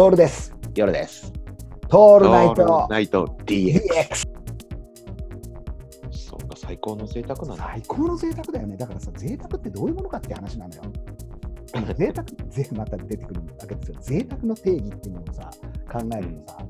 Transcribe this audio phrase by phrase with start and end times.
[0.00, 0.56] トールです。
[0.74, 1.30] 夜です。
[1.90, 4.26] トールナイトナイト DX。
[6.10, 7.64] そうか、最高の贅沢なんだ。
[7.74, 8.78] 最高の贅沢だよね。
[8.78, 10.82] だからさ、贅沢ってどういうものかって話なのよ。
[11.98, 13.96] 贅沢、ぜまた出てくるわけですよ。
[14.00, 15.50] 贅沢の定義っていうのをさ、
[15.92, 16.66] 考えるとさ、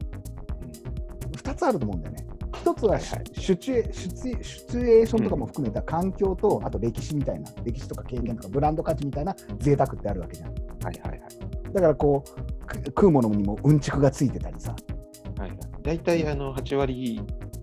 [1.31, 2.27] 2つあると思うんだよね。
[2.55, 10.49] 一つははいはいシチュエーションとかも含めた環境と、あと歴史みたいな、歴史とか経験とかブランド価値みたいな贅沢ってあるわけじゃん。
[10.49, 10.55] は
[10.91, 11.73] いはいはい。
[11.73, 12.50] だからこう、く
[12.87, 14.75] 食うものにもうんちくがついてたりさ。
[15.39, 17.21] はいはい、大体あの8割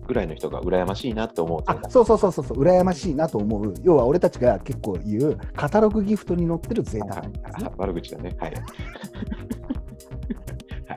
[0.08, 3.74] ぐらいの人が羨ましいなって思うとあそうそうそうそうそう、羨ましいなと思う。
[3.82, 7.30] 要は俺たちが結構言う、カタログギフトに載ってる贅沢はい
[7.64, 8.34] あ悪口だね。
[8.40, 8.54] はい。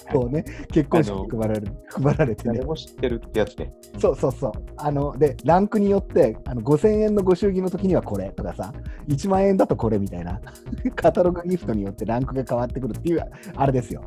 [0.07, 2.65] はいをね、結婚式に配られる配られてね誰。
[2.65, 3.73] も知ってるってやつね。
[3.99, 4.51] そうそうそう。
[4.77, 8.73] あの、で、ランクによって、あの5000円のご祝儀の時にはこれとかさ、
[9.07, 10.41] 1万円だとこれみたいな、
[10.95, 13.23] カタログギフトによってランクが変わってくるっていう、
[13.55, 14.03] あれですよ。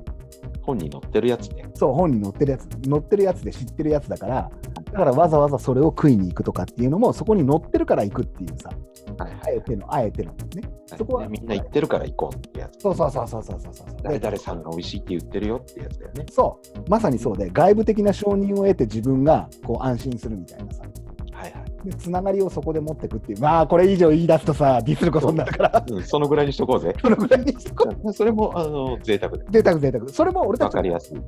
[0.62, 1.66] 本に載ってるやつね。
[1.74, 4.51] そう、本に載ってるやつ、載ってるやつで知ってるやつだから、
[4.95, 8.70] だからわざわざそれを食いに行くとかっていうのも、そこに載ってるから行くっていうさ、
[9.18, 10.62] はいあえての、あえてのね。
[10.96, 12.80] そこはねみんな言ってるから行こうってやつ。
[12.80, 13.86] そうそうそうそうそうそうそう。
[14.04, 16.26] 誰々さんが美味しいって言ってるよってやつだよね。
[16.30, 20.84] そう、まさにそうで、外部的な承認を得て自分がこう安心するみたいなさ、
[21.32, 21.88] はいはい。
[21.90, 26.95] でつながりをそこで持っていくっていう、まあ、これ以上言い出すとさ、ディスることになるから、うん、そのぐらいにしとこうぜ。
[27.02, 29.45] そのぐらいにしとこうそれもあの贅沢で。
[29.51, 30.08] 贅沢贅沢。
[30.08, 31.18] それも俺たわちかりやすい。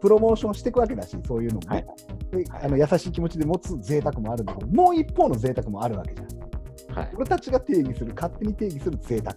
[0.00, 1.86] プロモーションしていくわけだし、そういうのもね、はい
[2.30, 6.96] であの優しい気持ちで持つ贅沢もあるんだけど、もう一方の贅沢もあるわけじゃん。
[6.96, 7.12] はい。
[7.16, 9.36] 俺たちが定義する、勝手に定義する贅沢。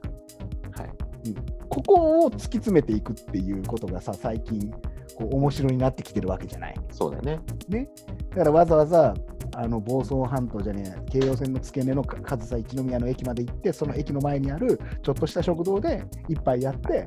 [0.71, 0.95] はい。
[1.69, 4.71] ここを突き詰めていくっていうことがさ、最近、
[5.15, 6.75] こう面白になってきてるわけじゃない。
[6.91, 7.39] そうだね。
[8.29, 9.13] だからわざわざ
[9.55, 17.05] あの房総半島じゃねえ京葉線の付け根のか上総一宮の駅まで行ってその駅の前にあるちょっとした食堂で一杯やって、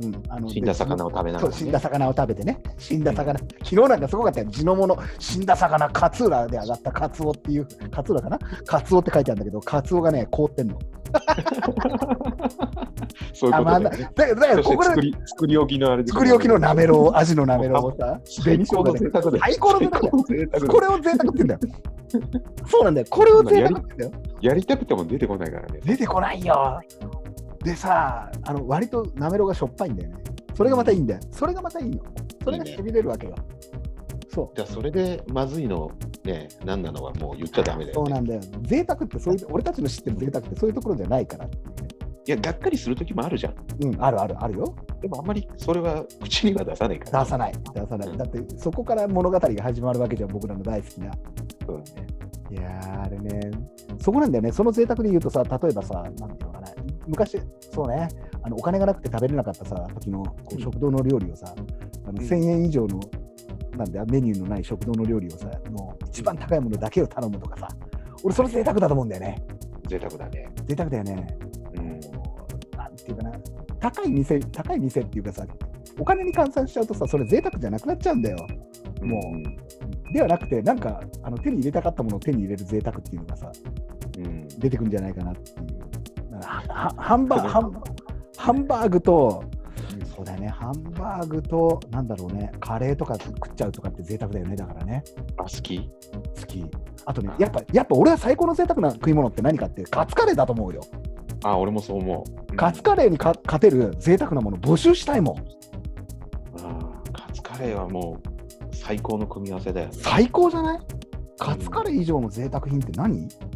[0.00, 1.56] うん、あの死んだ魚を食べながら、ね。
[1.56, 2.60] 死んだ魚を食べてね。
[2.78, 3.36] 死んだ魚。
[3.38, 4.46] 昨日なんかすごかったよ。
[4.48, 8.38] 地のもの死んだ魚勝浦で上がったカツオっていう勝浦かな？
[8.64, 10.78] カツオって書いてあるんだけどカツオがね凍ってんの。
[13.32, 14.10] そういうことだよね。
[14.14, 16.12] だだからここ作り作り置きのあれで。
[16.12, 19.44] 作り置きのなめろうアジのなめろうをさ最高の贅沢だよ。
[19.44, 19.88] 最高の贅
[20.52, 21.60] 沢これを贅沢って言うんだよ。
[22.66, 23.06] そうなんだよ。
[23.10, 24.22] これを贅沢って言うんだよ。
[24.40, 25.80] やりたくても出てこないからね。
[25.82, 26.80] 出てこないよ。
[27.64, 30.16] でさ、あの割となめろうがしょっぱいんだよね。
[30.54, 31.20] それがまたいいんだよ。
[31.30, 32.02] それがまたいいの。
[32.42, 33.34] それがしびれるわけよ。
[34.28, 34.56] そう。
[34.56, 35.90] じゃあそれでまずいの
[36.24, 38.04] ね、何なのはもう言っちゃダメだよ、ね。
[38.04, 38.40] そうなんだよ。
[38.62, 41.72] 贅沢ってそういう、俺たちの知ってる贅沢ってそういうところじゃないからっていうね。
[42.26, 43.54] いや、がっかりする時もあるじゃん。
[43.82, 44.74] うん、あるあるあるよ。
[45.00, 47.24] でもあんまりそれは口には出さないから。
[47.24, 47.52] 出さない。
[47.74, 48.08] 出さない。
[48.08, 51.12] うんだってそこから物語が始まるわけじゃん、僕らの大好きな。
[51.66, 51.84] そうね。
[52.50, 53.50] いやー、あれね、
[54.00, 54.52] そこなんだよね。
[54.52, 56.68] その贅沢で言うとさ、例えばさ、なんていうのかな。
[57.08, 57.40] 昔、
[57.72, 58.08] そうね、
[58.42, 63.00] あのお金がなくて食べれなかったさ、時のこううん食堂の料理をさ、あのうん1000円以上の、
[63.76, 67.68] なんだ、メニューのない食堂の料理をさ、もう一番高いものだけを頼むとかさ、
[68.22, 69.36] 俺、それ贅沢だと思うんだよね。
[69.88, 70.50] 贅沢だね。
[70.66, 71.26] 贅沢だよね。
[71.76, 72.00] うん。
[72.76, 73.32] なんていうかな、
[73.80, 75.46] 高い店、高い店っていうかさ、
[75.98, 78.38] お金に換算しちゃうとさ、それ贅沢じゃなくなっちゃうんだよ。
[79.02, 80.12] もううん。
[80.12, 83.52] ではなくて、なんかあの手に入れたかったものを手に入れる贅沢っていうのがさ、
[84.18, 84.48] うん。
[84.48, 85.67] 出てくるんじゃないかなっていう。
[86.96, 87.48] ハンバーグ、
[88.36, 89.44] ハンバーグと、
[90.14, 95.04] そうだよね、ハンバーグと、なんだろうね、カレーとか食っちゃうとかって贅沢だよね、だからね、
[95.36, 95.78] あ、好き？
[95.78, 96.64] 好き。
[97.04, 100.82] あとね、やっぱ、やっぱ俺は最高の贅沢な食い物って何かって、カツカレーだと思うよ。
[101.44, 102.56] あ、俺もそう思う。
[102.56, 105.34] カツカレーにか勝てる贅沢なもの募集したいもん。
[107.12, 109.92] カツカレーはもう最高の組み合わせだよね。
[109.94, 110.80] 最高じゃない？
[111.38, 113.08] カツカレー以上の贅沢品って何？
[113.10, 113.47] ないよね。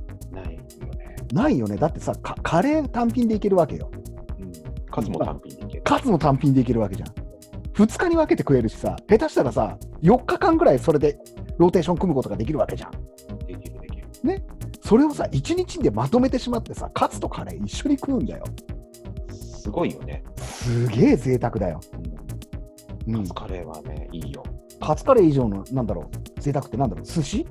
[1.32, 1.76] ないよね。
[1.76, 3.90] だってさ、かカレー単品でいけるわけよ。
[4.38, 4.52] うん。
[4.90, 5.82] カツも単品でいける。
[5.82, 7.08] カツも単品でいけるわけじゃん。
[7.74, 11.18] 2日に分けて食えるしさ、下手したらさ、4日間ぐらいそれで
[11.58, 12.90] ローテーション組むことができるわけじゃん。
[13.46, 14.06] できるできる。
[14.84, 18.44] それをさ、1日でまとめてしまってさ、カツとカレー一緒に食うんだよ。
[19.30, 20.22] すごいよね。
[20.36, 21.80] すげえ贅沢だよ。
[23.06, 24.42] うんカツ、カレーはね、いいよ。
[24.80, 27.46] カツカレー以上の、なんだろう、贅沢ってなんだろう、寿司？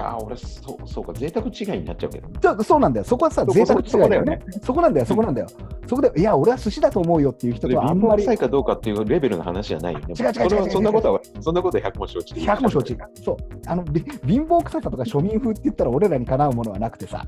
[0.00, 2.28] ああ、俺、そう、そうか、贅沢違いになっちゃうけど。
[2.40, 3.04] じゃあそうなんだよ。
[3.04, 5.48] そこはさ、贅沢違いだよねそこなんだよ、そこなんだよ。
[5.86, 10.14] そこで、いや、俺は寿司だと思うよっていう人とはあんまり貧乏臭いかどうかっていうレベルの話じゃないよね。
[10.18, 12.40] 違う違う違うそれは違うそんなことは、そんなことは100も承知で。
[12.40, 12.96] 100も承知。
[13.22, 13.36] そう。
[13.66, 17.24] あの、び貧乏臭さとか庶民風って言ったら俺らにかなうものはなくてさ。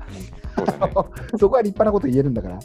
[1.37, 2.59] そこは立派なこと言えるんだから。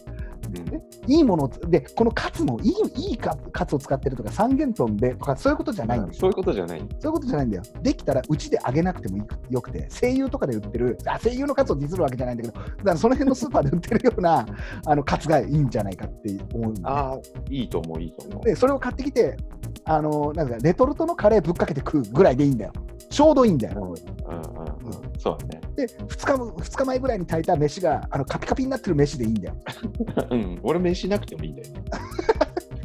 [1.09, 6.21] うんいいものをで、このカツもいいいいカカツを使ってるとか、三元豚でとか、そういうことじゃないんですよ。
[6.21, 6.79] そういうことじゃない。
[6.79, 7.63] そういうことじゃないんだよ。
[7.83, 14.47] できたら、うちで揚げなくてもよくて、声優とかで売ってる、あ声優のカツをディスるわけじゃないんだけど、だからその辺のスーパーで売ってるような
[14.87, 17.19] あのカツがいいんじゃないかって思うんだよねああ、
[17.51, 18.45] いいと思う、いいと思う。
[18.45, 19.37] で、それを買ってきて、
[19.85, 22.73] あのなんかレトルトのカレーぶっかけて食うぐらいでいいんだよ。
[23.09, 23.75] ちょうどいいんだよ。
[23.77, 25.58] うんうんうん、そうだね。
[25.79, 29.55] で2日、二日前ぐらいに炊いた飯があのカピカピになってる飯でいいんだよ。
[30.31, 31.83] うん、俺飯なくてもいいんだよね。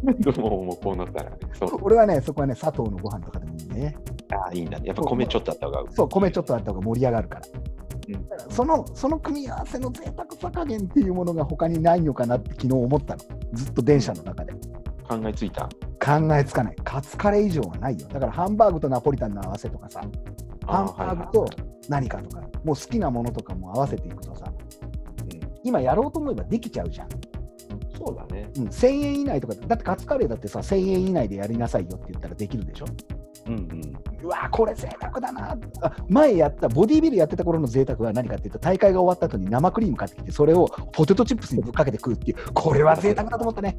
[0.20, 1.38] でも、もうこうなったらね。
[1.54, 1.80] そう。
[1.82, 3.96] 俺はね、そこはね、砂糖のご飯とかでもいいね。
[4.34, 4.88] ああ、いいんだね。
[4.88, 5.84] やっぱ米ちょっとあった方が。
[5.92, 7.42] そう、米ちょっとあった方が盛り上がるから。
[7.56, 13.22] うんだからそのその組み合わせの贅沢さ加減っていうものが他にないのかなって昨日思ったの。
[13.54, 14.52] ずっと電車の中で。
[15.08, 15.70] 考えついた？
[16.04, 16.76] 考えつかない。
[16.84, 18.06] カツカレー以上はないよ。
[18.10, 20.02] だからハンバーグとナポリタンの合わせとかさ、
[20.66, 21.50] ハンバーグと
[21.90, 27.10] 何かとか、もう好きなものとかも合わせていくとさ、うん今やろうと思えばできちゃうじゃん。
[27.98, 28.52] そうだね。
[28.58, 32.86] うん、1000円以内とか、だってカツカレーだってさ、1000円以内でやりなさいよって言ったらできるでしょ？
[33.48, 33.94] うんうん。
[34.24, 43.78] うわこれ贅沢だなあ前やったボディービルやってた頃の贅沢は何かっていうと大会が終わった後に生クリーム買ってきてそれをポテトチップスにぶっかけて食うっていうこれは贅沢だと思ったね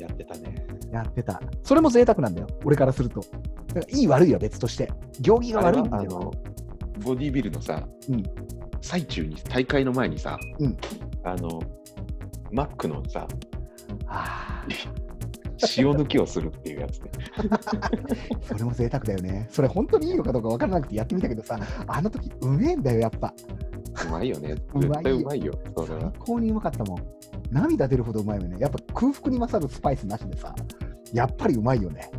[0.00, 0.66] やってたね。
[0.90, 4.90] やってたそれも贅沢なんだよ俺からするとだからいい悪いは別として
[5.20, 6.32] 行儀が悪いんだよ
[7.00, 8.22] ボディビルのさ、うん。
[8.80, 10.76] 最中に、大会の前にさ、うん。
[11.24, 11.60] あの、
[12.50, 13.26] マックのさ、
[14.06, 14.64] あ
[15.76, 17.10] 塩抜きをするっていうやつね。
[17.36, 19.46] ー それも贅沢だよね。
[19.50, 23.34] それ本当にいいのかどうか分からなくてやってみたけどさあの時うめえんだよやっぱ。
[24.06, 24.54] うまいよね。
[24.74, 24.92] うまいよ。
[24.92, 25.52] 絶対うまいよ。
[25.76, 26.12] それ最は。
[26.18, 26.98] 高にうまかったもん。
[27.50, 28.56] 涙出るほどうまいよね。
[28.58, 30.54] やっぱ空腹に勝るスパイスなしでさ
[31.12, 32.10] やっぱりうまいよね。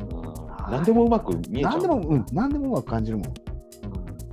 [0.00, 0.72] うん。
[0.72, 1.72] 何でもうまく見えちゃう。
[1.72, 3.34] 何でも、うん、何でもうまく感じるもん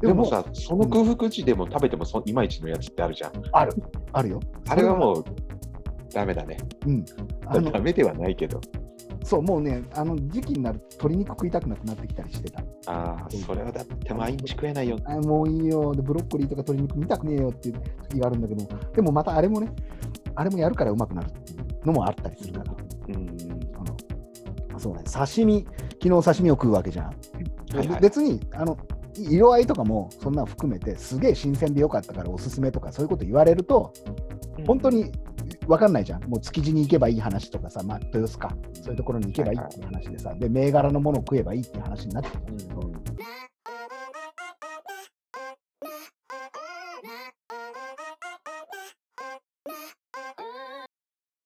[0.02, 3.32] でもさ、その空腹値でも食べてもそいまいちのやつってあるじゃん。
[3.52, 3.74] ある
[4.14, 4.40] あるよ
[4.70, 5.26] あれはもう、
[6.14, 6.58] ダメだね。
[6.86, 7.06] うん、
[7.46, 8.62] あのダメではないけど。
[9.24, 12.62] そう、もうね、あの時期になると鶏肉食いたくなくなってきたりしてた。
[12.86, 14.98] ああ、それはだって毎日食えないよ。
[15.06, 19.72] あもういいよで、ブロッコリーとか鶏肉見たくねえよっていう時があるんだけど、でもまたあれもね、
[20.36, 22.74] あれもやるからうまくなるっていうのもあったりするから、
[23.10, 23.38] うん。
[23.76, 25.66] あのそうね、刺身、
[26.02, 27.06] 昨日刺身を食うわけじゃん。
[27.08, 27.14] は
[27.84, 28.78] いはい別にあの
[29.24, 33.94] 色合いとかもそんなの含めて、すげえ新鮮でよかったからおすすめとか、そういうこと言われると、
[34.66, 35.12] 本当に
[35.68, 36.24] 分かんないじゃん。
[36.26, 42.92] もう築地に行けばいい話とかさ、まあ、豊洲か、そういうところに行けばいいっていう話でさ、で、銘柄のものを食えばいいっていう話になってくるんだけど、